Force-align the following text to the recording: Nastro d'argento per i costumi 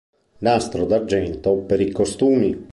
Nastro 0.47 0.87
d'argento 0.87 1.53
per 1.61 1.79
i 1.89 1.91
costumi 1.91 2.53